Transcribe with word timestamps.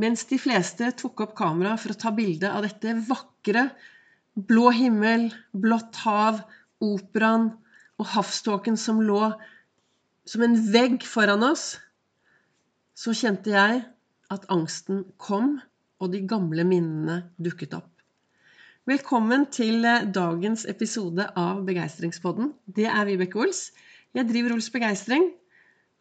mens 0.00 0.24
de 0.30 0.38
fleste 0.40 0.88
tok 0.98 1.24
opp 1.26 1.34
kamera 1.38 1.76
for 1.80 1.92
å 1.92 1.98
ta 1.98 2.12
bilde 2.14 2.50
av 2.50 2.64
dette 2.64 2.94
vakre 3.08 3.68
blå 4.34 4.70
himmel, 4.72 5.28
blått 5.52 5.98
hav, 6.06 6.40
operaen 6.82 7.50
og 8.00 8.08
havståken 8.14 8.78
som 8.80 9.02
lå 9.04 9.32
som 10.28 10.44
en 10.46 10.54
vegg 10.72 11.02
foran 11.06 11.42
oss, 11.44 11.76
så 12.94 13.14
kjente 13.16 13.52
jeg 13.52 13.82
at 14.32 14.46
angsten 14.52 15.02
kom, 15.20 15.58
og 16.02 16.10
de 16.14 16.22
gamle 16.26 16.64
minnene 16.66 17.20
dukket 17.42 17.74
opp. 17.78 17.90
Velkommen 18.90 19.44
til 19.54 19.84
dagens 20.14 20.64
episode 20.70 21.28
av 21.38 21.60
Begeistringspodden. 21.66 22.50
Det 22.66 22.88
er 22.90 23.06
Vibeke 23.06 23.38
Ols. 23.38 23.68
Jeg 24.16 24.26
driver 24.30 24.56
Ols 24.56 24.70
Begeistring. 24.74 25.28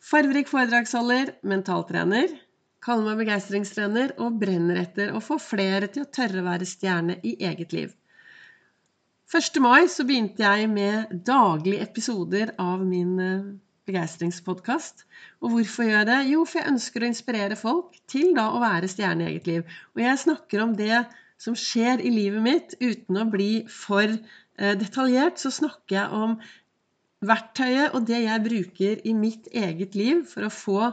Farverik 0.02 0.50
foredragsholder, 0.50 1.36
mentaltrener, 1.46 2.34
kaller 2.82 3.12
meg 3.12 3.24
begeistringstrener 3.24 4.16
og 4.24 4.38
brenner 4.42 4.82
etter 4.82 5.14
å 5.14 5.22
få 5.24 5.38
flere 5.42 5.90
til 5.92 6.06
å 6.06 6.12
tørre 6.12 6.42
å 6.42 6.48
være 6.48 6.68
stjerne 6.70 7.20
i 7.22 7.36
eget 7.50 7.76
liv. 7.78 7.92
1. 9.32 9.62
mai 9.64 9.88
så 9.88 10.04
begynte 10.04 10.44
jeg 10.44 10.68
med 10.68 11.12
daglige 11.28 11.86
episoder 11.86 12.52
av 12.60 12.82
min 12.84 13.14
eh, 13.24 13.52
begeistringspodkast. 13.88 15.06
Og 15.40 15.54
hvorfor 15.54 15.88
gjør 15.88 16.02
jeg 16.02 16.10
det? 16.10 16.20
Jo, 16.34 16.42
for 16.44 16.60
jeg 16.60 16.72
ønsker 16.74 17.04
å 17.04 17.10
inspirere 17.12 17.58
folk 17.60 17.96
til 18.12 18.34
da 18.36 18.50
å 18.52 18.60
være 18.64 18.90
stjerne 18.92 19.24
i 19.24 19.32
eget 19.32 19.48
liv. 19.48 19.78
Og 19.96 20.04
jeg 20.04 20.24
snakker 20.26 20.66
om 20.66 20.74
det 20.76 21.06
som 21.42 21.56
skjer 21.58 22.04
i 22.04 22.12
livet 22.14 22.44
mitt, 22.44 22.76
uten 22.82 23.22
å 23.22 23.30
bli 23.32 23.52
for 23.72 24.04
eh, 24.10 24.76
detaljert, 24.82 25.40
så 25.40 25.54
snakker 25.54 25.96
jeg 25.96 26.26
om 26.26 26.36
verktøyet 27.22 27.96
og 27.96 28.06
det 28.10 28.24
jeg 28.26 28.46
bruker 28.50 29.02
i 29.08 29.16
mitt 29.16 29.48
eget 29.54 29.96
liv 29.98 30.26
for 30.28 30.48
å 30.48 30.54
få 30.54 30.92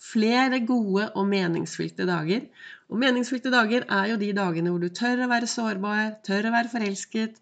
flere 0.00 0.62
gode 0.66 1.10
og 1.14 1.26
meningsfylte 1.28 2.06
dager. 2.08 2.46
Og 2.90 2.98
meningsfylte 3.02 3.52
dager 3.52 3.86
er 3.86 4.12
jo 4.12 4.20
de 4.20 4.30
dagene 4.36 4.72
hvor 4.72 4.82
du 4.82 4.88
tør 4.88 5.24
å 5.24 5.30
være 5.30 5.50
sårbar, 5.50 6.16
tør 6.26 6.48
å 6.48 6.54
være 6.54 6.72
forelsket, 6.72 7.40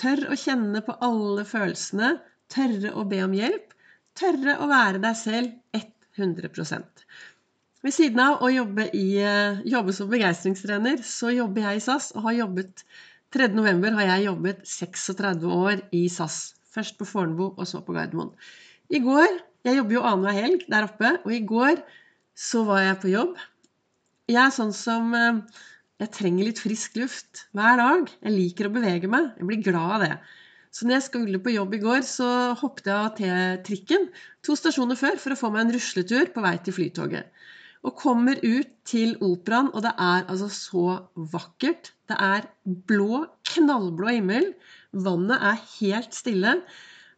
tør 0.00 0.26
å 0.32 0.38
kjenne 0.38 0.82
på 0.84 0.96
alle 1.06 1.46
følelsene, 1.48 2.16
tørre 2.50 2.94
å 2.98 3.06
be 3.08 3.22
om 3.24 3.36
hjelp, 3.36 3.74
tørre 4.18 4.58
å 4.60 4.68
være 4.70 5.02
deg 5.02 5.16
selv 5.16 5.80
100 6.18 6.50
Ved 7.80 7.94
siden 7.96 8.20
av 8.20 8.42
å 8.44 8.50
jobbe, 8.52 8.90
i, 8.92 9.16
eh, 9.24 9.60
jobbe 9.64 9.92
som 9.96 10.10
begeistringstrener, 10.10 11.00
så 11.06 11.30
jobber 11.32 11.62
jeg 11.62 11.76
i 11.76 11.84
SAS 11.86 12.10
og 12.12 12.26
har 12.26 12.34
jobbet 12.42 12.84
3.11. 13.32 13.94
har 13.94 14.08
jeg 14.16 14.26
jobbet 14.26 14.66
36 14.66 15.46
år 15.46 15.80
i 15.96 16.08
SAS. 16.08 16.54
Først 16.74 16.98
på 16.98 17.06
Fornebu, 17.06 17.54
og 17.56 17.66
så 17.66 17.80
på 17.80 17.94
Gardermoen. 17.94 18.34
I 18.90 18.98
går 18.98 19.46
Jeg 19.60 19.76
jobber 19.76 19.92
jo 19.92 20.02
annenhver 20.08 20.32
helg 20.32 20.62
der 20.72 20.86
oppe, 20.86 21.08
og 21.20 21.32
i 21.36 21.42
går 21.44 21.82
så 22.36 22.64
var 22.68 22.84
jeg 22.84 23.00
på 23.02 23.12
jobb. 23.12 23.38
Jeg 24.30 24.40
er 24.44 24.52
sånn 24.54 24.74
som 24.76 25.14
eh, 25.16 25.40
Jeg 26.00 26.14
trenger 26.16 26.46
litt 26.46 26.60
frisk 26.62 26.94
luft 26.96 27.46
hver 27.56 27.80
dag. 27.80 28.12
Jeg 28.24 28.32
liker 28.36 28.68
å 28.68 28.74
bevege 28.74 29.10
meg. 29.10 29.32
Jeg 29.36 29.48
blir 29.48 29.64
glad 29.66 29.96
av 29.96 30.04
det. 30.06 30.14
Så 30.70 30.86
når 30.86 30.96
jeg 30.96 31.06
skulle 31.08 31.40
på 31.42 31.52
jobb 31.52 31.74
i 31.74 31.80
går, 31.82 32.02
så 32.06 32.28
hoppet 32.60 32.86
jeg 32.86 32.94
av 32.96 33.14
T-trikken 33.18 34.06
to 34.46 34.54
stasjoner 34.58 34.98
før 34.98 35.18
for 35.18 35.34
å 35.34 35.38
få 35.38 35.50
meg 35.50 35.66
en 35.66 35.74
rusletur 35.74 36.30
på 36.32 36.44
vei 36.44 36.54
til 36.62 36.76
Flytoget. 36.76 37.26
Og 37.82 37.96
kommer 37.98 38.38
ut 38.44 38.70
til 38.86 39.16
operaen, 39.24 39.70
og 39.74 39.82
det 39.82 39.92
er 39.96 40.26
altså 40.28 40.50
så 40.52 40.86
vakkert. 41.32 41.90
Det 42.08 42.16
er 42.22 42.46
blå, 42.64 43.24
knallblå 43.50 44.14
himmel. 44.14 44.50
Vannet 44.92 45.42
er 45.50 45.62
helt 45.80 46.14
stille. 46.14 46.58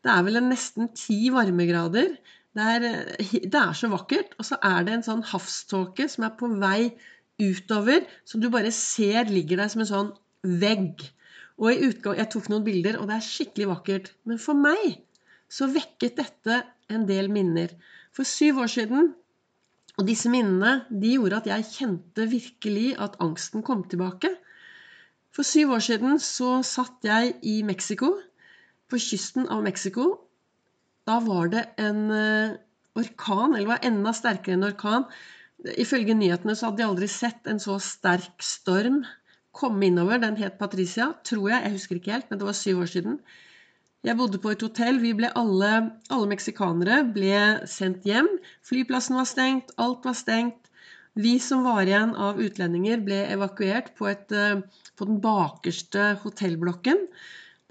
Det 0.02 0.10
er 0.10 0.24
vel 0.26 0.40
en 0.40 0.48
nesten 0.52 0.88
ti 0.96 1.26
varmegrader. 1.34 2.14
Det 2.52 2.64
er, 2.74 2.84
det 3.22 3.58
er, 3.58 3.72
så 3.76 3.88
vakkert. 3.92 4.34
Og 4.38 4.46
så 4.48 4.58
er 4.64 4.84
det 4.86 4.96
en 4.96 5.06
sånn 5.06 5.24
havståke 5.32 6.08
som 6.12 6.26
er 6.26 6.34
på 6.36 6.50
vei 6.60 6.92
utover, 7.40 8.04
som 8.28 8.42
du 8.42 8.50
bare 8.52 8.72
ser 8.76 9.30
ligger 9.32 9.62
der 9.62 9.72
som 9.72 9.84
en 9.84 9.90
sånn 9.92 10.12
vegg. 10.60 11.00
Og 11.62 11.72
i 11.72 11.88
utgang, 11.88 12.18
Jeg 12.18 12.30
tok 12.32 12.50
noen 12.50 12.66
bilder, 12.66 12.98
og 13.00 13.08
det 13.08 13.16
er 13.16 13.26
skikkelig 13.26 13.70
vakkert. 13.70 14.12
Men 14.28 14.40
for 14.42 14.58
meg 14.58 15.00
så 15.52 15.68
vekket 15.68 16.16
dette 16.20 16.62
en 16.92 17.04
del 17.08 17.28
minner. 17.32 17.72
For 18.12 18.28
syv 18.28 18.62
år 18.64 18.72
siden 18.72 19.12
Og 20.00 20.06
disse 20.08 20.30
minnene 20.32 20.86
de 20.88 21.10
gjorde 21.18 21.42
at 21.42 21.48
jeg 21.50 21.66
kjente 21.68 22.24
virkelig 22.24 22.94
at 22.96 23.18
angsten 23.20 23.60
kom 23.62 23.82
tilbake. 23.84 24.30
For 25.36 25.44
syv 25.44 25.74
år 25.76 25.82
siden 25.84 26.16
så 26.16 26.62
satt 26.64 27.04
jeg 27.04 27.34
i 27.44 27.58
Mexico, 27.62 28.14
på 28.88 28.96
kysten 28.96 29.50
av 29.52 29.60
Mexico, 29.64 30.06
da 31.08 31.18
var 31.24 31.50
det 31.52 31.64
en 31.82 32.04
eh, 32.14 32.58
orkan, 32.98 33.56
eller 33.56 33.74
var 33.74 33.86
enda 33.86 34.12
sterkere 34.16 34.58
enn 34.58 34.68
orkan. 34.68 35.08
Ifølge 35.78 36.14
nyhetene 36.18 36.54
så 36.58 36.68
hadde 36.68 36.82
de 36.82 36.88
aldri 36.88 37.08
sett 37.10 37.48
en 37.50 37.60
så 37.62 37.78
sterk 37.82 38.42
storm 38.42 39.02
komme 39.52 39.86
innover. 39.86 40.20
Den 40.22 40.38
het 40.40 40.58
Patricia, 40.58 41.12
tror 41.24 41.50
jeg. 41.52 41.62
Jeg 41.64 41.76
husker 41.76 41.98
ikke 41.98 42.16
helt, 42.16 42.30
men 42.30 42.40
det 42.40 42.48
var 42.48 42.58
syv 42.58 42.84
år 42.84 42.92
siden. 42.94 43.18
Jeg 44.02 44.18
bodde 44.18 44.40
på 44.42 44.50
et 44.50 44.64
hotell. 44.64 44.98
Vi 45.02 45.12
ble 45.14 45.30
alle, 45.38 45.72
alle 46.10 46.30
meksikanere 46.32 47.02
ble 47.14 47.68
sendt 47.70 48.06
hjem. 48.08 48.30
Flyplassen 48.66 49.18
var 49.20 49.28
stengt, 49.30 49.70
alt 49.78 50.08
var 50.08 50.16
stengt. 50.18 50.58
Vi 51.14 51.36
som 51.44 51.62
var 51.66 51.84
igjen 51.84 52.14
av 52.16 52.40
utlendinger, 52.40 53.02
ble 53.04 53.20
evakuert 53.34 53.92
på, 53.98 54.08
et, 54.08 54.32
eh, 54.32 54.64
på 54.96 55.06
den 55.06 55.20
bakerste 55.20 56.14
hotellblokken. 56.24 57.04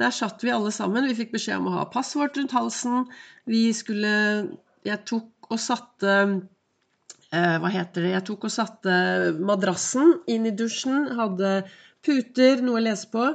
Der 0.01 0.13
satt 0.15 0.41
vi 0.41 0.53
alle 0.53 0.71
sammen. 0.73 1.05
Vi 1.11 1.17
fikk 1.19 1.35
beskjed 1.35 1.59
om 1.61 1.69
å 1.69 1.75
ha 1.75 1.85
passet 1.93 2.17
vårt 2.21 2.39
rundt 2.39 2.55
halsen. 2.57 3.05
Vi 3.49 3.69
skulle 3.77 4.13
Jeg 4.87 5.03
tok 5.05 5.51
og 5.51 5.59
satte 5.61 6.13
eh, 7.29 7.57
Hva 7.61 7.69
heter 7.69 8.07
det? 8.07 8.13
Jeg 8.15 8.25
tok 8.31 8.47
og 8.49 8.53
satte 8.53 8.93
madrassen 9.37 10.15
inn 10.31 10.47
i 10.49 10.55
dusjen. 10.57 11.11
Hadde 11.19 11.61
puter, 12.01 12.63
noe 12.65 12.81
å 12.81 12.85
lese 12.87 13.11
på. 13.13 13.27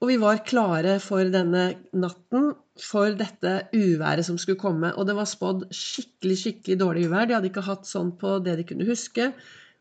Og 0.00 0.08
vi 0.08 0.16
var 0.16 0.40
klare 0.48 0.96
for 1.04 1.28
denne 1.28 1.66
natten, 1.92 2.54
for 2.80 3.12
dette 3.12 3.66
uværet 3.76 4.24
som 4.24 4.38
skulle 4.40 4.60
komme. 4.60 4.94
Og 4.96 5.04
det 5.04 5.16
var 5.18 5.28
spådd 5.28 5.66
skikkelig, 5.76 6.38
skikkelig 6.40 6.78
dårlig 6.80 7.02
uvær. 7.10 7.28
De 7.28 7.36
hadde 7.36 7.50
ikke 7.50 7.66
hatt 7.66 7.84
sånn 7.88 8.14
på 8.20 8.38
det 8.46 8.56
de 8.62 8.64
kunne 8.70 8.88
huske. 8.88 9.28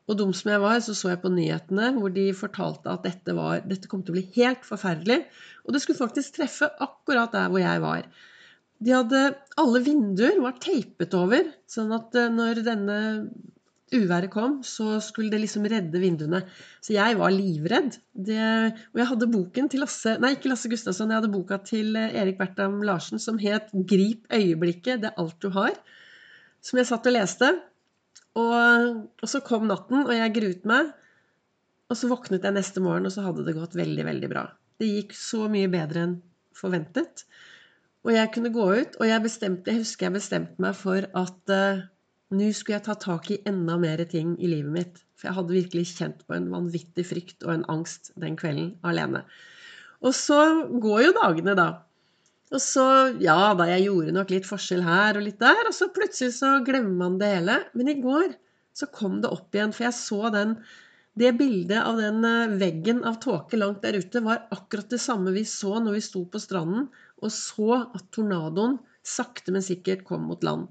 Og 0.10 0.18
dum 0.18 0.32
som 0.34 0.50
jeg 0.50 0.62
var, 0.64 0.80
så 0.82 0.96
så 0.98 1.12
jeg 1.12 1.22
på 1.22 1.30
nyhetene 1.30 1.92
hvor 2.00 2.10
de 2.14 2.26
fortalte 2.34 2.90
at 2.90 3.06
dette, 3.06 3.36
var, 3.38 3.62
dette 3.70 3.90
kom 3.92 4.02
til 4.02 4.16
å 4.16 4.18
bli 4.18 4.26
helt 4.40 4.66
forferdelig. 4.66 5.22
Og 5.68 5.76
det 5.76 5.84
skulle 5.84 6.02
faktisk 6.02 6.40
treffe 6.40 6.72
akkurat 6.82 7.36
der 7.36 7.52
hvor 7.54 7.62
jeg 7.62 7.84
var. 7.86 8.10
De 8.80 8.96
hadde 8.96 9.22
Alle 9.60 9.84
vinduer 9.84 10.40
var 10.42 10.58
teipet 10.64 11.14
over, 11.18 11.52
sånn 11.70 11.92
at 11.94 12.16
eh, 12.18 12.32
når 12.32 12.64
denne 12.66 13.00
uværet 13.94 14.30
kom, 14.34 14.60
så 14.66 15.00
skulle 15.02 15.34
det 15.34 15.42
liksom 15.44 15.66
redde 15.70 16.02
vinduene. 16.02 16.44
Så 16.82 16.94
jeg 16.96 17.18
var 17.20 17.34
livredd. 17.34 17.98
Det, 18.14 18.40
og 18.94 19.02
jeg 19.02 19.10
hadde 19.12 19.32
boken 19.34 19.70
til 19.72 19.84
Lasse 19.84 20.16
Nei, 20.22 20.36
ikke 20.38 20.52
Lasse 20.52 20.72
Gustavsson. 20.72 21.12
Jeg 21.12 21.22
hadde 21.22 21.34
boka 21.34 21.60
til 21.66 21.98
eh, 22.00 22.18
Erik 22.22 22.40
Bertram 22.42 22.80
Larsen 22.86 23.22
som 23.22 23.40
het 23.42 23.70
'Grip 23.74 24.30
øyeblikket. 24.34 25.02
Det 25.04 25.12
er 25.12 25.22
alt 25.22 25.38
du 25.42 25.50
har'. 25.54 25.78
Som 26.62 26.82
jeg 26.82 26.90
satt 26.90 27.08
og 27.08 27.14
leste. 27.14 27.54
Og, 28.38 29.06
og, 29.20 29.28
så 29.30 29.42
kom 29.46 29.68
natten, 29.70 30.04
og 30.06 30.14
jeg 30.14 30.34
gruet 30.36 30.66
meg. 30.70 30.92
Og 31.90 31.98
så 31.98 32.10
våknet 32.12 32.46
jeg 32.46 32.56
neste 32.56 32.84
morgen, 32.86 33.08
og 33.10 33.14
så 33.14 33.26
hadde 33.26 33.46
det 33.48 33.58
gått 33.58 33.78
veldig, 33.78 34.06
veldig 34.06 34.30
bra. 34.32 34.46
Det 34.80 34.90
gikk 34.90 35.16
så 35.18 35.48
mye 35.52 35.70
bedre 35.72 36.06
enn 36.06 36.18
forventet. 36.56 37.26
Og 38.06 38.14
jeg 38.14 38.32
kunne 38.36 38.54
gå 38.54 38.66
ut, 38.80 39.00
og 39.00 39.08
jeg, 39.10 39.24
bestemte, 39.26 39.74
jeg 39.74 39.82
husker 39.82 40.08
jeg 40.08 40.18
bestemte 40.20 40.64
meg 40.64 40.78
for 40.78 41.08
at 41.20 41.54
uh, 41.56 41.82
nå 42.36 42.52
skulle 42.54 42.78
jeg 42.78 42.86
ta 42.86 42.96
tak 43.02 43.32
i 43.34 43.42
enda 43.50 43.76
mer 43.82 44.04
ting 44.12 44.36
i 44.38 44.52
livet 44.52 44.72
mitt. 44.76 45.02
For 45.20 45.30
jeg 45.30 45.40
hadde 45.40 45.58
virkelig 45.58 45.86
kjent 45.98 46.22
på 46.28 46.38
en 46.38 46.48
vanvittig 46.54 47.08
frykt 47.10 47.44
og 47.48 47.56
en 47.58 47.66
angst 47.74 48.14
den 48.22 48.38
kvelden 48.40 48.76
alene. 48.88 49.26
Og 50.00 50.14
så 50.16 50.40
går 50.80 51.08
jo 51.10 51.16
dagene, 51.18 51.58
da. 51.60 51.70
Og 52.50 52.62
så, 52.64 52.84
ja 53.22 53.54
da, 53.54 53.68
jeg 53.70 53.86
gjorde 53.86 54.14
nok 54.16 54.32
litt 54.34 54.48
forskjell 54.50 54.82
her 54.86 55.20
og 55.20 55.26
litt 55.26 55.42
der, 55.42 55.68
og 55.70 55.76
så 55.76 55.90
plutselig 55.94 56.34
så 56.40 56.56
glemmer 56.66 56.96
man 57.04 57.18
det 57.22 57.34
hele. 57.36 57.58
Men 57.78 57.92
i 57.92 58.00
går 58.02 58.32
så 58.74 58.90
kom 58.94 59.20
det 59.22 59.30
opp 59.34 59.54
igjen, 59.54 59.74
for 59.76 59.90
jeg 59.90 59.98
så 60.00 60.32
den 60.36 60.60
Det 61.20 61.34
bildet 61.36 61.82
av 61.84 61.98
den 62.00 62.24
eh, 62.24 62.52
veggen 62.62 63.02
av 63.04 63.18
tåke 63.20 63.58
langt 63.58 63.82
der 63.84 63.98
ute 64.00 64.22
var 64.24 64.46
akkurat 64.56 64.94
det 64.94 65.02
samme 65.04 65.34
vi 65.36 65.42
så 65.44 65.74
når 65.82 65.98
vi 65.98 66.04
sto 66.06 66.22
på 66.32 66.40
stranden 66.40 66.86
og 67.20 67.32
så 67.34 67.80
at 67.82 68.06
tornadoen 68.16 68.78
sakte, 69.04 69.52
men 69.52 69.66
sikkert 69.66 70.06
kom 70.08 70.28
mot 70.30 70.46
land. 70.46 70.70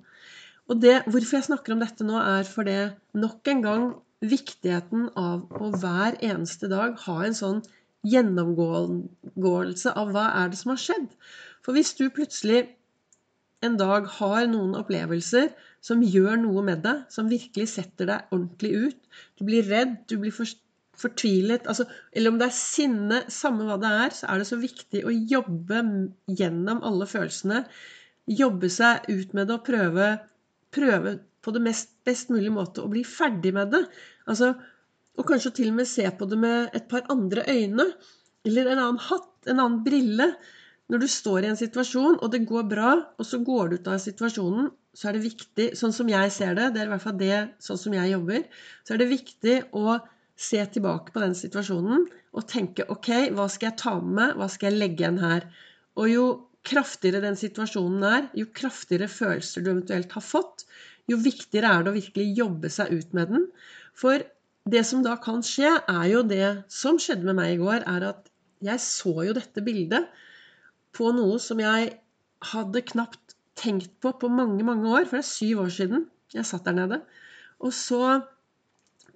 Og 0.69 0.81
det, 0.81 1.03
Hvorfor 1.09 1.39
jeg 1.39 1.49
snakker 1.49 1.75
om 1.75 1.83
dette 1.83 2.07
nå, 2.07 2.17
er 2.21 2.49
for 2.49 2.69
det 2.69 2.95
nok 3.19 3.51
en 3.53 3.65
gang 3.65 3.85
viktigheten 4.25 5.11
av 5.19 5.45
å 5.55 5.71
hver 5.75 6.19
eneste 6.25 6.71
dag 6.71 6.97
ha 7.05 7.19
en 7.25 7.37
sånn 7.37 7.61
gjennomgåelse 8.09 9.93
av 9.99 10.13
hva 10.15 10.27
er 10.41 10.53
det 10.53 10.59
som 10.61 10.73
har 10.75 10.83
skjedd. 10.83 11.09
For 11.69 11.77
hvis 11.77 11.91
du 11.99 12.07
plutselig 12.09 12.63
en 13.61 13.75
dag 13.77 14.07
har 14.17 14.47
noen 14.49 14.73
opplevelser 14.79 15.51
som 15.85 16.01
gjør 16.01 16.39
noe 16.41 16.63
med 16.65 16.81
deg, 16.81 17.03
som 17.13 17.29
virkelig 17.29 17.67
setter 17.75 18.09
deg 18.09 18.33
ordentlig 18.33 18.71
ut 18.87 19.19
Du 19.37 19.45
blir 19.45 19.69
redd, 19.69 19.99
du 20.09 20.17
blir 20.23 20.33
fortvilet 20.33 21.69
altså, 21.69 21.85
Eller 22.17 22.33
om 22.33 22.39
det 22.41 22.49
er 22.49 22.57
sinne, 22.57 23.21
samme 23.29 23.69
hva 23.69 23.77
det 23.83 23.93
er, 24.07 24.17
så 24.17 24.31
er 24.33 24.41
det 24.41 24.49
så 24.49 24.57
viktig 24.63 25.03
å 25.05 25.13
jobbe 25.13 25.83
gjennom 26.41 26.81
alle 26.89 27.05
følelsene. 27.11 27.61
Jobbe 28.33 28.73
seg 28.73 29.05
ut 29.13 29.37
med 29.37 29.51
det 29.51 29.59
og 29.59 29.67
prøve, 29.69 30.07
prøve 30.73 31.19
på 31.45 31.53
det 31.53 31.63
mest, 31.69 31.93
best 32.09 32.33
mulige 32.33 32.55
måte 32.57 32.81
å 32.81 32.89
bli 32.89 33.05
ferdig 33.05 33.53
med 33.61 33.75
det. 33.77 33.83
Altså, 34.25 34.55
og 35.21 35.29
kanskje 35.29 35.53
til 35.61 35.75
og 35.75 35.83
med 35.83 35.91
se 35.93 36.09
på 36.17 36.33
det 36.33 36.41
med 36.41 36.73
et 36.81 36.89
par 36.89 37.05
andre 37.13 37.45
øyne. 37.45 37.91
Eller 38.49 38.73
en 38.73 38.81
annen 38.87 39.05
hatt, 39.11 39.35
en 39.45 39.61
annen 39.61 39.85
brille. 39.85 40.33
Når 40.89 41.03
du 41.03 41.09
står 41.13 41.45
i 41.45 41.49
en 41.51 41.59
situasjon, 41.61 42.17
og 42.25 42.31
det 42.33 42.47
går 42.49 42.69
bra, 42.71 42.93
og 43.21 43.27
så 43.29 43.41
går 43.45 43.69
du 43.69 43.75
ut 43.77 43.89
av 43.93 43.99
situasjonen, 44.01 44.71
så 44.97 45.11
er 45.11 45.17
det 45.19 45.27
viktig, 45.27 45.67
sånn 45.77 45.93
som 45.95 46.09
jeg 46.09 46.31
ser 46.33 46.55
det, 46.57 46.71
det 46.75 46.81
er 46.81 46.89
i 46.89 46.93
hvert 46.95 47.05
fall 47.05 47.19
det 47.21 47.41
sånn 47.63 47.81
som 47.81 47.97
jeg 47.97 48.15
jobber, 48.15 48.47
så 48.87 48.95
er 48.95 49.03
det 49.03 49.11
viktig 49.11 49.57
å 49.77 49.99
se 50.39 50.63
tilbake 50.75 51.13
på 51.13 51.21
den 51.23 51.35
situasjonen 51.37 52.07
og 52.09 52.47
tenke 52.49 52.87
OK, 52.95 53.11
hva 53.37 53.49
skal 53.53 53.71
jeg 53.71 53.81
ta 53.83 53.97
med 54.01 54.15
meg, 54.17 54.37
hva 54.39 54.49
skal 54.51 54.71
jeg 54.71 54.81
legge 54.81 55.05
igjen 55.05 55.21
her? 55.21 55.49
Og 55.99 56.09
jo 56.09 56.27
kraftigere 56.69 57.21
den 57.25 57.37
situasjonen 57.39 58.07
er, 58.07 58.29
jo 58.39 58.49
kraftigere 58.55 59.11
følelser 59.13 59.65
du 59.65 59.73
eventuelt 59.73 60.15
har 60.17 60.25
fått, 60.25 60.65
jo 61.11 61.19
viktigere 61.21 61.73
er 61.73 61.85
det 61.85 61.93
å 61.93 61.99
virkelig 61.99 62.39
jobbe 62.39 62.71
seg 62.73 62.95
ut 62.95 63.13
med 63.17 63.33
den. 63.35 63.47
For 63.97 64.25
det 64.69 64.85
som 64.89 65.05
da 65.05 65.17
kan 65.21 65.45
skje, 65.45 65.75
er 65.89 66.07
jo 66.13 66.25
det 66.29 66.49
som 66.73 67.01
skjedde 67.01 67.29
med 67.29 67.39
meg 67.41 67.55
i 67.55 67.61
går, 67.61 67.85
er 67.89 68.09
at 68.13 68.33
jeg 68.65 68.83
så 68.85 69.15
jo 69.27 69.37
dette 69.37 69.63
bildet 69.65 70.09
på 70.99 71.13
noe 71.15 71.39
som 71.43 71.61
jeg 71.63 71.93
hadde 72.53 72.85
knapt 72.93 73.37
tenkt 73.59 73.95
på 74.03 74.13
på 74.19 74.31
mange, 74.31 74.65
mange 74.67 74.89
år. 74.91 75.07
For 75.07 75.19
det 75.19 75.25
er 75.25 75.31
syv 75.31 75.63
år 75.67 75.73
siden 75.75 76.09
jeg 76.35 76.47
satt 76.49 76.67
der 76.69 76.77
nede. 76.77 77.01
Og 77.65 77.73
så 77.75 78.21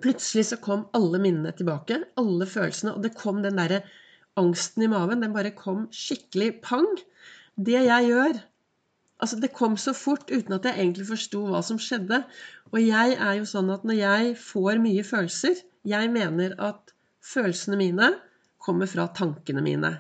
plutselig 0.03 0.49
så 0.51 0.59
kom 0.63 0.87
alle 0.97 1.21
minnene 1.23 1.53
tilbake. 1.57 2.01
Alle 2.19 2.49
følelsene. 2.49 2.95
Og 2.97 3.05
det 3.05 3.17
kom 3.19 3.43
den 3.45 3.61
derre 3.61 3.83
angsten 4.41 4.87
i 4.87 4.91
maven. 4.91 5.23
Den 5.23 5.35
bare 5.35 5.55
kom 5.57 5.87
skikkelig 5.95 6.57
pang. 6.65 6.89
Det 7.57 7.85
jeg 7.85 8.11
gjør 8.11 8.41
Altså, 9.23 9.37
det 9.39 9.53
kom 9.55 9.77
så 9.79 9.93
fort 9.95 10.33
uten 10.35 10.57
at 10.57 10.65
jeg 10.67 10.81
egentlig 10.81 11.05
forsto 11.07 11.45
hva 11.47 11.61
som 11.63 11.77
skjedde. 11.79 12.25
Og 12.73 12.81
jeg 12.83 13.13
er 13.15 13.37
jo 13.39 13.45
sånn 13.47 13.69
at 13.71 13.85
når 13.87 14.01
jeg 14.01 14.33
får 14.41 14.81
mye 14.83 15.05
følelser 15.07 15.61
Jeg 15.87 16.11
mener 16.11 16.57
at 16.59 16.91
følelsene 17.23 17.79
mine 17.79 18.09
kommer 18.63 18.91
fra 18.91 19.07
tankene 19.15 19.63
mine. 19.63 19.93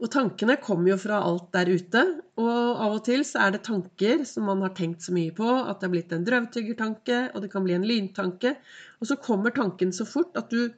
Og 0.00 0.08
tankene 0.08 0.56
kommer 0.62 0.94
jo 0.94 0.98
fra 1.00 1.18
alt 1.20 1.50
der 1.52 1.68
ute. 1.68 2.02
Og 2.40 2.50
av 2.50 2.94
og 2.96 3.02
til 3.04 3.24
så 3.28 3.44
er 3.44 3.54
det 3.54 3.64
tanker 3.66 4.24
som 4.28 4.46
man 4.48 4.62
har 4.64 4.72
tenkt 4.76 5.04
så 5.04 5.12
mye 5.12 5.32
på 5.36 5.44
at 5.44 5.80
det 5.80 5.88
har 5.88 5.92
blitt 5.92 6.14
en 6.16 6.24
drøvtyggertanke, 6.24 7.18
og 7.34 7.44
det 7.44 7.50
kan 7.52 7.66
bli 7.66 7.76
en 7.76 7.84
lyntanke. 7.84 8.54
Og 9.00 9.10
så 9.10 9.18
kommer 9.20 9.52
tanken 9.56 9.92
så 9.92 10.08
fort 10.08 10.38
at 10.40 10.48
du, 10.52 10.70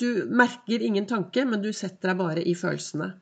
du 0.00 0.24
merker 0.32 0.80
ingen 0.80 1.08
tanke, 1.08 1.44
men 1.44 1.60
du 1.64 1.68
setter 1.76 2.14
deg 2.14 2.22
bare 2.22 2.44
i 2.44 2.56
følelsene. 2.56 3.12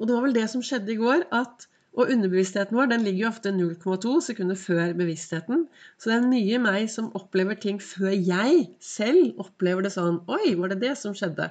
Og 0.00 0.08
det 0.08 0.16
var 0.16 0.26
vel 0.26 0.34
det 0.34 0.48
som 0.50 0.64
skjedde 0.66 0.96
i 0.96 0.98
går. 0.98 1.28
at 1.30 1.68
og 1.92 2.08
underbevisstheten 2.08 2.76
vår 2.76 2.88
den 2.88 3.02
ligger 3.04 3.26
jo 3.26 3.28
ofte 3.28 3.50
0,2 3.52 4.12
sekunder 4.24 4.56
før 4.56 4.94
bevisstheten. 4.96 5.66
Så 6.00 6.08
det 6.08 6.14
er 6.16 6.30
mye 6.30 6.60
meg 6.64 6.86
som 6.88 7.10
opplever 7.18 7.58
ting 7.60 7.82
før 7.84 8.14
jeg 8.16 8.62
selv 8.80 9.40
opplever 9.42 9.84
det 9.84 9.92
sånn 9.92 10.22
Oi, 10.24 10.54
var 10.56 10.72
det 10.72 10.80
det 10.86 10.94
som 11.00 11.12
skjedde? 11.16 11.50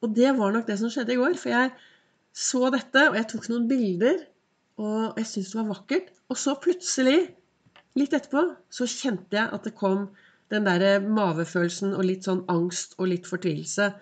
Og 0.00 0.14
det 0.16 0.32
var 0.38 0.56
nok 0.56 0.64
det 0.70 0.78
som 0.80 0.92
skjedde 0.92 1.12
i 1.12 1.20
går. 1.20 1.36
For 1.40 1.52
jeg 1.52 1.74
så 2.34 2.68
dette, 2.74 3.08
og 3.10 3.16
jeg 3.18 3.28
tok 3.30 3.48
noen 3.52 3.66
bilder, 3.70 4.24
og 4.82 5.18
jeg 5.20 5.28
syntes 5.30 5.52
det 5.52 5.60
var 5.60 5.70
vakkert. 5.70 6.12
Og 6.32 6.38
så 6.40 6.56
plutselig, 6.58 7.18
litt 7.94 8.14
etterpå, 8.16 8.42
så 8.74 8.88
kjente 8.90 9.38
jeg 9.38 9.52
at 9.54 9.66
det 9.68 9.76
kom 9.78 10.08
den 10.50 10.66
derre 10.66 10.96
mavefølelsen 11.02 11.94
og 11.94 12.04
litt 12.08 12.26
sånn 12.26 12.42
angst 12.50 12.96
og 12.98 13.08
litt 13.12 13.28
fortvilelse. 13.30 13.92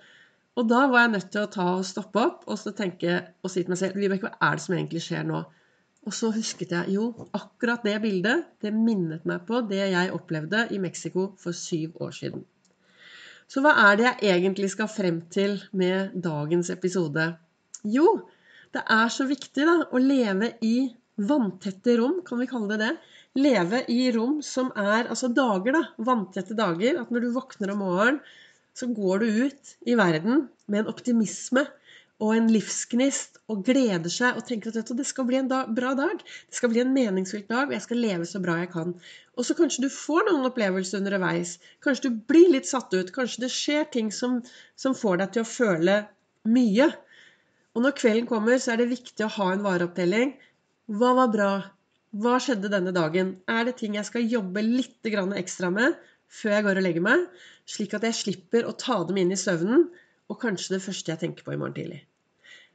Og 0.59 0.69
da 0.69 0.87
var 0.91 1.05
jeg 1.05 1.13
nødt 1.15 1.29
til 1.33 1.45
å 1.45 1.51
ta 1.53 1.67
og 1.79 1.87
stoppe 1.89 2.21
opp 2.21 2.47
og 2.49 2.59
så 2.61 2.73
tenke 2.77 3.19
og 3.41 3.53
si 3.53 3.63
til 3.63 3.73
meg 3.73 3.81
selv 3.81 4.01
Vibeke, 4.01 4.29
hva 4.29 4.49
er 4.49 4.59
det 4.59 4.65
som 4.65 4.77
egentlig 4.77 5.05
skjer 5.05 5.29
nå? 5.29 5.43
Og 6.03 6.17
så 6.17 6.33
husket 6.35 6.73
jeg 6.75 6.97
jo, 6.97 7.13
akkurat 7.37 7.85
det 7.87 7.95
bildet 8.03 8.49
det 8.65 8.73
minnet 8.75 9.29
meg 9.29 9.45
på 9.49 9.61
det 9.71 9.85
jeg 9.93 10.13
opplevde 10.13 10.67
i 10.75 10.81
Mexico 10.83 11.31
for 11.41 11.57
syv 11.57 12.01
år 12.03 12.17
siden. 12.17 12.43
Så 13.49 13.63
hva 13.63 13.77
er 13.87 14.01
det 14.01 14.11
jeg 14.25 14.41
egentlig 14.41 14.73
skal 14.73 14.91
frem 14.91 15.23
til 15.33 15.61
med 15.77 16.17
dagens 16.25 16.73
episode? 16.75 17.31
Jo, 17.83 18.09
det 18.73 18.83
er 18.95 19.11
så 19.13 19.27
viktig 19.29 19.67
da, 19.69 19.77
å 19.91 20.01
leve 20.01 20.55
i 20.65 20.93
vanntette 21.23 21.97
rom, 21.99 22.21
kan 22.27 22.41
vi 22.41 22.49
kalle 22.51 22.73
det 22.73 22.87
det. 22.87 22.93
Leve 23.43 23.83
i 23.89 24.11
rom 24.13 24.41
som 24.45 24.71
er 24.77 25.09
altså 25.09 25.31
dager, 25.33 25.77
da. 25.77 25.83
Vanntette 26.05 26.57
dager. 26.57 27.01
At 27.01 27.13
når 27.13 27.27
du 27.27 27.35
våkner 27.35 27.73
om 27.73 27.83
morgenen, 27.85 28.21
så 28.77 28.89
går 28.89 29.21
du 29.21 29.45
ut 29.49 29.73
i 29.85 29.97
verden 29.99 30.47
med 30.67 30.83
en 30.83 30.93
optimisme 30.93 31.67
og 32.23 32.31
en 32.37 32.47
livsgnist 32.53 33.41
og 33.51 33.65
gleder 33.67 34.13
seg 34.13 34.39
og 34.39 34.47
tenker 34.49 34.73
at 34.79 34.93
det 34.97 35.05
skal 35.09 35.27
bli 35.29 35.41
en 35.41 35.51
da, 35.51 35.65
bra 35.67 35.91
dag. 35.99 36.23
Det 36.23 36.57
skal 36.57 36.71
bli 36.73 36.81
en 36.85 36.95
meningsfylt 36.95 37.51
dag, 37.51 37.67
og 37.67 37.75
jeg 37.75 37.85
skal 37.85 38.01
leve 38.01 38.29
så 38.29 38.41
bra 38.41 38.61
jeg 38.61 38.71
kan. 38.73 38.95
Og 39.37 39.49
så 39.49 39.57
kanskje 39.59 39.85
du 39.85 39.91
får 39.93 40.29
noen 40.29 40.47
opplevelser 40.49 41.03
underveis. 41.03 41.57
Kanskje 41.85 42.09
du 42.09 42.21
blir 42.31 42.53
litt 42.55 42.69
satt 42.71 42.95
ut. 42.95 43.13
Kanskje 43.13 43.45
det 43.45 43.53
skjer 43.53 43.89
ting 43.93 44.13
som, 44.15 44.41
som 44.79 44.97
får 44.97 45.21
deg 45.25 45.35
til 45.35 45.45
å 45.45 45.51
føle 45.51 45.97
mye. 46.49 46.93
Og 47.73 47.85
når 47.85 47.95
kvelden 47.97 48.29
kommer, 48.29 48.59
så 48.61 48.75
er 48.75 48.83
det 48.83 48.91
viktig 48.91 49.25
å 49.25 49.33
ha 49.39 49.49
en 49.53 49.65
vareopptelling. 49.65 50.35
Hva 50.93 51.13
var 51.17 51.31
bra? 51.33 51.53
Hva 52.13 52.37
skjedde 52.45 52.69
denne 52.73 52.93
dagen? 52.93 53.37
Er 53.49 53.65
det 53.65 53.79
ting 53.81 53.97
jeg 53.97 54.09
skal 54.09 54.29
jobbe 54.29 54.65
litt 54.67 55.09
ekstra 55.09 55.71
med 55.73 55.97
før 56.29 56.57
jeg 56.57 56.65
går 56.67 56.81
og 56.81 56.85
legger 56.85 57.05
meg? 57.07 57.27
Slik 57.65 57.95
at 57.97 58.05
jeg 58.05 58.19
slipper 58.19 58.69
å 58.69 58.77
ta 58.77 58.99
dem 59.09 59.23
inn 59.23 59.33
i 59.33 59.41
søvnen, 59.41 59.87
og 60.29 60.41
kanskje 60.43 60.77
det 60.77 60.83
første 60.85 61.13
jeg 61.13 61.21
tenker 61.23 61.47
på 61.47 61.55
i 61.55 61.61
morgen 61.61 61.77
tidlig. 61.79 62.03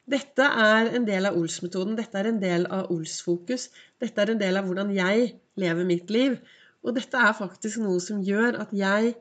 Dette 0.08 0.46
er 0.66 0.90
en 0.96 1.06
del 1.06 1.28
av 1.28 1.38
Ols-metoden. 1.38 1.98
Dette 2.00 2.18
er 2.18 2.30
en 2.32 2.40
del 2.42 2.66
av 2.72 2.90
Ols-fokus. 2.94 3.68
Dette 4.00 4.24
er 4.24 4.32
en 4.32 4.42
del 4.42 4.58
av 4.58 4.66
hvordan 4.66 4.94
jeg 4.96 5.34
lever 5.60 5.90
mitt 5.90 6.10
liv. 6.14 6.38
Og 6.88 6.96
dette 6.96 7.20
er 7.20 7.36
faktisk 7.36 7.82
noe 7.84 8.00
som 8.02 8.24
gjør 8.24 8.58
at 8.64 8.72
jeg 8.72 9.14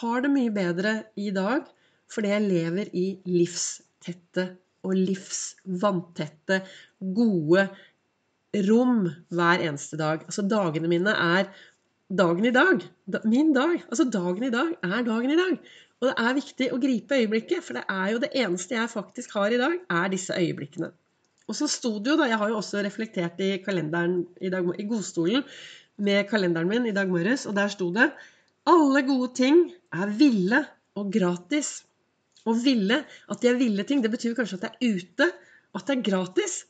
har 0.00 0.24
det 0.24 0.32
mye 0.32 0.54
bedre 0.54 0.94
i 1.20 1.28
dag 1.36 1.68
fordi 2.12 2.32
jeg 2.32 2.44
lever 2.48 2.90
i 2.96 3.06
livstette 3.28 4.46
og 4.82 4.96
livsvanntette, 4.98 6.62
gode 7.14 7.68
rom 8.68 9.06
hver 9.32 9.62
eneste 9.68 9.98
dag. 10.00 10.24
Altså 10.26 10.44
dagene 10.46 10.90
mine 10.90 11.14
er 11.14 11.52
dagen 12.12 12.48
i 12.48 12.54
dag. 12.54 12.82
Min 13.24 13.54
dag. 13.56 13.78
Altså 13.88 14.08
dagen 14.12 14.44
i 14.48 14.52
dag 14.52 14.74
er 14.82 15.06
dagen 15.06 15.32
i 15.32 15.38
dag. 15.38 15.54
Og 16.02 16.08
det 16.10 16.16
er 16.18 16.34
viktig 16.34 16.68
å 16.74 16.80
gripe 16.82 17.20
øyeblikket, 17.20 17.62
for 17.62 17.78
det 17.78 17.84
er 17.86 18.08
jo 18.10 18.20
det 18.24 18.32
eneste 18.34 18.74
jeg 18.74 18.90
faktisk 18.90 19.36
har 19.38 19.54
i 19.54 19.60
dag, 19.60 19.76
er 19.86 20.10
disse 20.10 20.34
øyeblikkene. 20.34 20.90
Og 21.46 21.56
så 21.58 21.68
sto 21.70 21.92
det 22.02 22.12
jo 22.12 22.18
da, 22.18 22.26
Jeg 22.30 22.38
har 22.40 22.50
jo 22.50 22.58
også 22.58 22.82
reflektert 22.82 23.40
i 23.42 23.56
kalenderen 23.62 24.24
i, 24.40 24.50
dag, 24.50 24.66
i 24.78 24.86
godstolen 24.88 25.46
med 26.02 26.26
kalenderen 26.30 26.68
min 26.68 26.86
i 26.90 26.94
dag 26.96 27.10
morges, 27.10 27.46
og 27.46 27.54
der 27.54 27.70
sto 27.70 27.90
det 27.94 28.10
alle 28.66 29.02
gode 29.06 29.32
ting 29.34 29.72
er 29.94 30.10
ville 30.18 30.64
og 30.98 31.10
gratis. 31.14 31.82
Å 32.48 32.54
ville, 32.58 33.02
at 33.30 33.44
er 33.46 33.58
ville 33.60 33.84
ting, 33.86 34.02
det 34.02 34.10
betyr 34.12 34.36
kanskje 34.38 34.58
at 34.58 34.64
det 34.66 34.70
er 34.72 34.96
ute, 34.98 35.28
at 35.72 35.88
det 35.88 35.96
er 35.96 36.06
gratis. 36.08 36.62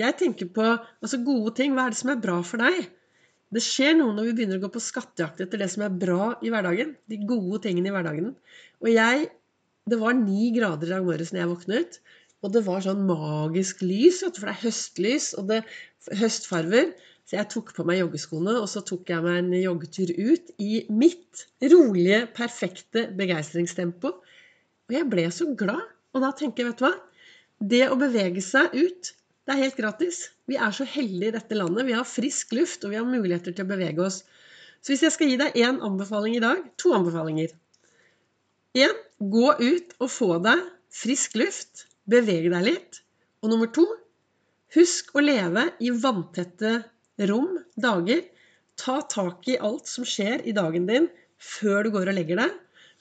Jeg 0.00 0.16
tenker 0.20 0.48
på 0.54 0.64
altså 0.64 1.20
gode 1.24 1.54
ting. 1.58 1.74
Hva 1.74 1.86
er 1.86 1.94
det 1.94 2.00
som 2.00 2.12
er 2.12 2.22
bra 2.22 2.38
for 2.46 2.62
deg? 2.62 2.88
Det 3.50 3.62
skjer 3.64 3.96
noe 3.98 4.14
når 4.14 4.28
vi 4.28 4.36
begynner 4.38 4.60
å 4.60 4.64
gå 4.64 4.70
på 4.76 4.82
skattejakt 4.82 5.42
etter 5.42 5.60
det 5.60 5.68
som 5.72 5.82
er 5.86 5.94
bra 6.02 6.32
i 6.42 6.52
hverdagen. 6.52 6.94
De 7.10 7.18
gode 7.26 7.62
tingene 7.66 7.90
i 7.90 7.94
hverdagen. 7.94 8.34
Og 8.82 8.90
jeg 8.94 9.28
Det 9.90 9.96
var 9.98 10.12
ni 10.14 10.52
grader 10.54 10.86
i 10.86 10.90
dag 10.92 11.06
morges 11.06 11.32
når 11.32 11.40
jeg 11.40 11.50
våknet. 11.50 11.96
Og 12.44 12.52
det 12.54 12.60
var 12.66 12.82
sånn 12.84 13.00
magisk 13.08 13.80
lys, 13.82 14.20
for 14.22 14.44
det 14.46 14.52
er 14.52 14.60
høstlys 14.60 15.30
og 15.40 15.48
det 15.48 15.62
høstfarver. 16.20 16.92
Så 17.26 17.38
jeg 17.38 17.48
tok 17.50 17.72
på 17.74 17.86
meg 17.88 18.00
joggeskoene, 18.00 18.54
og 18.60 18.68
så 18.70 18.84
tok 18.86 19.10
jeg 19.10 19.24
meg 19.24 19.40
en 19.40 19.50
joggetur 19.56 20.12
ut 20.14 20.52
i 20.62 20.84
mitt 20.94 21.44
rolige, 21.72 22.24
perfekte 22.36 23.08
begeistringstempo. 23.18 24.12
Og 24.90 24.96
jeg 24.98 25.06
ble 25.06 25.28
så 25.30 25.46
glad. 25.54 25.86
Og 26.10 26.24
da 26.24 26.32
tenker 26.34 26.64
jeg, 26.64 26.72
vet 26.72 26.80
du 26.80 26.86
hva 26.88 26.94
Det 27.70 27.82
å 27.92 27.98
bevege 28.00 28.42
seg 28.42 28.72
ut, 28.74 29.10
det 29.46 29.52
er 29.54 29.60
helt 29.62 29.76
gratis. 29.78 30.18
Vi 30.50 30.56
er 30.58 30.74
så 30.74 30.86
heldige 30.88 31.30
i 31.30 31.34
dette 31.36 31.58
landet. 31.58 31.86
Vi 31.86 31.94
har 31.94 32.08
frisk 32.08 32.50
luft, 32.58 32.82
og 32.82 32.90
vi 32.90 32.98
har 32.98 33.06
muligheter 33.06 33.54
til 33.54 33.66
å 33.66 33.70
bevege 33.70 34.02
oss. 34.02 34.24
Så 34.82 34.90
hvis 34.90 35.04
jeg 35.06 35.14
skal 35.14 35.30
gi 35.30 35.38
deg 35.38 35.58
én 35.60 35.78
anbefaling 35.86 36.34
i 36.34 36.42
dag 36.42 36.64
To 36.82 36.94
anbefalinger. 36.96 37.52
Én 38.80 38.96
gå 39.30 39.52
ut 39.60 39.94
og 40.00 40.10
få 40.10 40.30
deg 40.42 40.64
frisk 40.90 41.38
luft. 41.38 41.84
Bevege 42.10 42.50
deg 42.50 42.66
litt. 42.66 43.02
Og 43.44 43.52
nummer 43.52 43.70
to 43.70 43.86
husk 44.74 45.14
å 45.14 45.22
leve 45.22 45.68
i 45.78 45.92
vanntette 45.94 46.80
rom, 47.30 47.60
dager. 47.78 48.24
Ta 48.80 48.98
tak 49.06 49.46
i 49.52 49.60
alt 49.60 49.86
som 49.86 50.08
skjer 50.08 50.42
i 50.48 50.56
dagen 50.56 50.90
din 50.90 51.06
før 51.38 51.86
du 51.86 51.94
går 51.94 52.10
og 52.10 52.18
legger 52.18 52.42
deg 52.42 52.58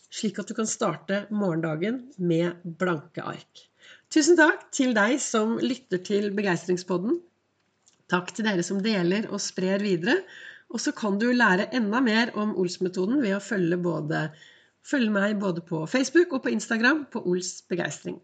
slik 0.09 0.39
at 0.41 0.49
du 0.49 0.55
kan 0.57 0.69
starte 0.69 1.23
morgendagen 1.29 2.01
med 2.17 2.61
blanke 2.79 3.23
ark. 3.23 3.65
Tusen 4.09 4.37
takk 4.39 4.69
til 4.73 4.95
deg 4.97 5.19
som 5.21 5.57
lytter 5.61 6.01
til 6.05 6.31
Begeistringspodden. 6.33 7.19
Takk 8.09 8.31
til 8.33 8.47
dere 8.49 8.65
som 8.65 8.81
deler 8.81 9.27
og 9.29 9.41
sprer 9.43 9.83
videre. 9.85 10.23
Og 10.73 10.81
så 10.81 10.93
kan 10.97 11.17
du 11.21 11.27
lære 11.33 11.69
enda 11.77 12.01
mer 12.01 12.31
om 12.37 12.55
Ols-metoden 12.57 13.21
ved 13.21 13.35
å 13.37 13.41
følge, 13.41 13.77
både, 13.81 14.23
følge 14.85 15.13
meg 15.13 15.37
både 15.41 15.61
på 15.65 15.83
Facebook 15.89 16.33
og 16.33 16.43
på 16.45 16.53
Instagram 16.53 17.05
på 17.13 17.21
Ols 17.29 17.59
begeistring. 17.69 18.17